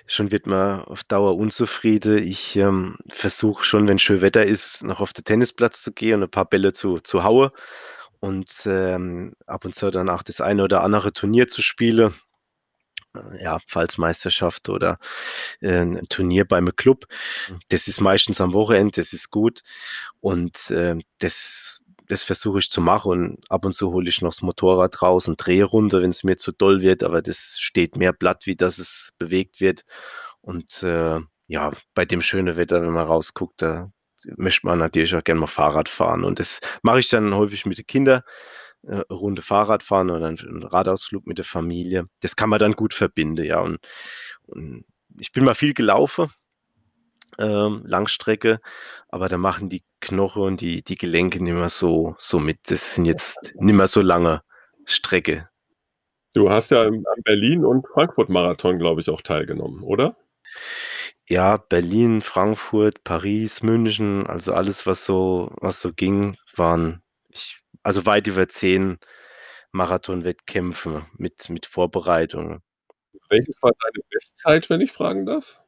[0.06, 2.18] schon wird man auf Dauer unzufrieden.
[2.18, 6.22] Ich ähm, versuche schon, wenn schön Wetter ist, noch auf den Tennisplatz zu gehen und
[6.22, 7.50] ein paar Bälle zu, zu hauen
[8.20, 12.14] und ähm, ab und zu dann auch das eine oder andere Turnier zu spielen
[13.38, 14.98] ja, Pfalzmeisterschaft oder
[15.60, 17.06] äh, ein Turnier beim Club.
[17.48, 17.60] Mhm.
[17.68, 19.62] Das ist meistens am Wochenende, das ist gut.
[20.20, 23.10] Und äh, das, das versuche ich zu machen.
[23.10, 26.24] Und ab und zu hole ich noch das Motorrad raus und drehe runter, wenn es
[26.24, 27.02] mir zu doll wird.
[27.02, 29.84] Aber das steht mehr platt, wie dass es bewegt wird.
[30.40, 33.92] Und äh, ja, bei dem schönen Wetter, wenn man rausguckt, da
[34.36, 36.24] möchte man natürlich auch gerne mal Fahrrad fahren.
[36.24, 38.22] Und das mache ich dann häufig mit den Kindern
[38.86, 42.06] äh, Runde Fahrrad fahren oder einen Radausflug mit der Familie.
[42.20, 43.60] Das kann man dann gut verbinden, ja.
[43.60, 43.78] Und,
[44.46, 44.84] und
[45.18, 46.28] ich bin mal viel gelaufen,
[47.38, 48.60] ähm, Langstrecke,
[49.08, 52.58] aber da machen die Knochen und die, die Gelenke nicht mehr so, so mit.
[52.70, 54.42] Das sind jetzt nicht mehr so lange
[54.84, 55.48] Strecke.
[56.34, 60.16] Du hast ja am Berlin- und Frankfurt-Marathon, glaube ich, auch teilgenommen, oder?
[61.28, 67.02] Ja, Berlin, Frankfurt, Paris, München, also alles, was so, was so ging, waren,
[67.34, 68.98] ich also weit über zehn
[69.72, 72.62] Marathon-Wettkämpfe mit, mit Vorbereitungen.
[73.28, 75.60] Welches war deine Bestzeit, wenn ich fragen darf?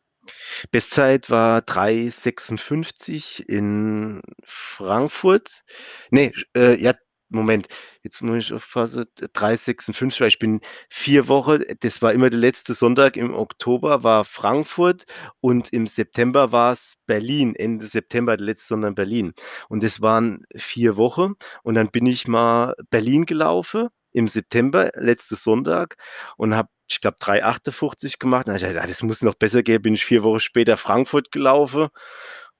[0.71, 5.63] Bestzeit war 3,56 in Frankfurt.
[6.11, 6.95] Nee, äh, ja,
[7.35, 7.69] Moment,
[8.03, 12.75] jetzt muss ich aufpassen, 356, weil ich bin vier Wochen, das war immer der letzte
[12.75, 15.05] Sonntag im Oktober, war Frankfurt
[15.41, 19.33] und im September war es Berlin, Ende September, der letzte Sonntag in Berlin.
[19.69, 25.37] Und das waren vier Wochen und dann bin ich mal Berlin gelaufen im September, letzte
[25.37, 25.97] Sonntag
[26.37, 28.49] und habe, ich glaube, 3,58 gemacht.
[28.49, 31.89] Da ich, das muss noch besser gehen, bin ich vier Wochen später Frankfurt gelaufen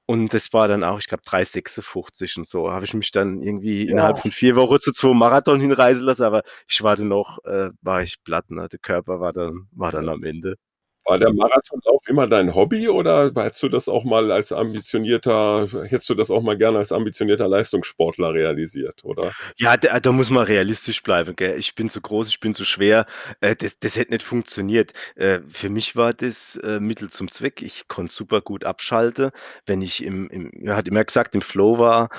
[0.07, 2.71] Und das war dann auch, ich glaube, 3,56 und so.
[2.71, 3.91] Habe ich mich dann irgendwie ja.
[3.91, 7.71] innerhalb von vier Wochen zu zwei Marathon hinreisen lassen, aber ich war dann noch, äh,
[7.81, 8.67] war ich platt, ne?
[8.71, 10.57] Der Körper war dann, war dann am Ende.
[11.05, 16.09] War der Marathonlauf immer dein Hobby oder hättest du das auch mal als ambitionierter, hättest
[16.09, 19.33] du das auch mal gerne als ambitionierter Leistungssportler realisiert, oder?
[19.57, 21.35] Ja, da, da muss man realistisch bleiben.
[21.35, 21.57] Gell?
[21.57, 23.05] Ich bin zu groß, ich bin zu schwer.
[23.41, 24.93] Äh, das, das hätte nicht funktioniert.
[25.15, 27.61] Äh, für mich war das äh, Mittel zum Zweck.
[27.61, 29.31] Ich konnte super gut abschalten.
[29.65, 32.09] Wenn ich im, im er hat immer gesagt, im Flow war,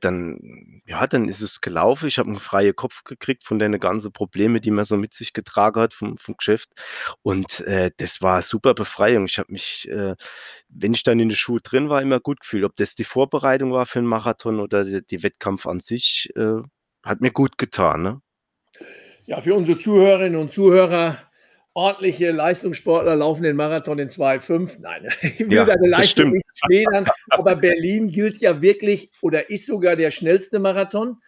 [0.00, 2.08] dann, ja, dann ist es gelaufen.
[2.08, 5.32] Ich habe einen freien Kopf gekriegt von den ganzen Problemen, die man so mit sich
[5.32, 6.70] getragen hat vom, vom Geschäft.
[7.22, 7.64] Und
[7.96, 9.26] das war super Befreiung.
[9.26, 10.14] Ich habe mich, äh,
[10.68, 12.64] wenn ich dann in der Schuhe drin war, immer gut gefühlt.
[12.64, 16.62] Ob das die Vorbereitung war für einen Marathon oder die, die Wettkampf an sich, äh,
[17.04, 18.02] hat mir gut getan.
[18.02, 18.20] Ne?
[19.26, 21.18] Ja, für unsere Zuhörerinnen und Zuhörer,
[21.74, 24.78] ordentliche Leistungssportler laufen den Marathon in 2,5.
[24.80, 29.66] Nein, ich will ja, deine Leistung nicht schmälern, aber Berlin gilt ja wirklich oder ist
[29.66, 31.18] sogar der schnellste Marathon.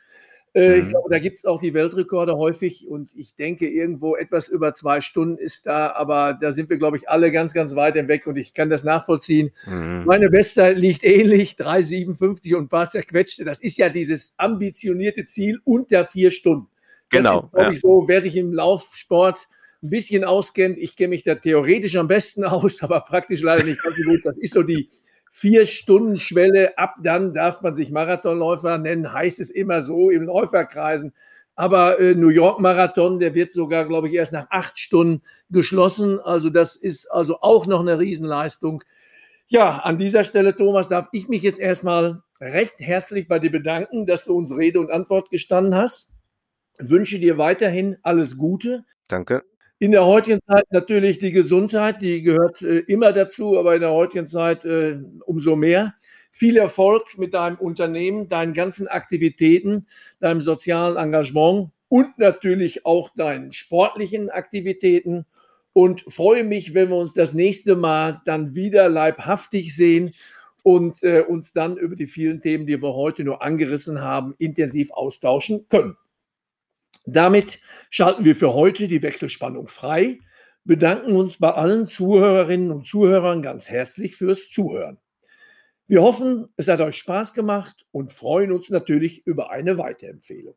[0.55, 0.89] Äh, ich mhm.
[0.91, 5.01] glaube, da gibt es auch die Weltrekorde häufig und ich denke, irgendwo etwas über zwei
[5.01, 8.37] Stunden ist da, aber da sind wir, glaube ich, alle ganz, ganz weit weg und
[8.37, 9.51] ich kann das nachvollziehen.
[9.67, 10.05] Mhm.
[10.07, 13.45] Meine Bestzeit liegt ähnlich, 3,57 und ein paar zerquetschte.
[13.45, 16.69] Das ist ja dieses ambitionierte Ziel unter vier Stunden.
[17.11, 17.43] Genau.
[17.43, 17.71] Das ist, ja.
[17.73, 19.49] ich, so, wer sich im Laufsport
[19.83, 23.83] ein bisschen auskennt, ich kenne mich da theoretisch am besten aus, aber praktisch leider nicht
[23.83, 24.21] ganz so gut.
[24.25, 24.89] Das ist so die
[25.37, 31.13] Vier-Stunden-Schwelle, ab dann darf man sich Marathonläufer nennen, heißt es immer so im Läuferkreisen.
[31.57, 36.21] Aber äh, New York Marathon, der wird sogar, glaube ich, erst nach acht Stunden geschlossen.
[36.21, 38.85] Also das ist also auch noch eine Riesenleistung.
[39.49, 44.07] Ja, an dieser Stelle, Thomas, darf ich mich jetzt erstmal recht herzlich bei dir bedanken,
[44.07, 46.13] dass du uns Rede und Antwort gestanden hast.
[46.79, 48.85] Wünsche dir weiterhin alles Gute.
[49.09, 49.43] Danke.
[49.81, 53.91] In der heutigen Zeit natürlich die Gesundheit, die gehört äh, immer dazu, aber in der
[53.91, 55.95] heutigen Zeit äh, umso mehr.
[56.31, 59.87] Viel Erfolg mit deinem Unternehmen, deinen ganzen Aktivitäten,
[60.21, 65.27] deinem sozialen Engagement und natürlich auch deinen sportlichen Aktivitäten.
[65.73, 70.15] Und freue mich, wenn wir uns das nächste Mal dann wieder leibhaftig sehen
[70.63, 74.93] und äh, uns dann über die vielen Themen, die wir heute nur angerissen haben, intensiv
[74.93, 75.97] austauschen können.
[77.07, 80.21] Damit schalten wir für heute die Wechselspannung frei,
[80.65, 84.97] bedanken uns bei allen Zuhörerinnen und Zuhörern ganz herzlich fürs Zuhören.
[85.87, 90.55] Wir hoffen, es hat euch Spaß gemacht und freuen uns natürlich über eine Weiterempfehlung.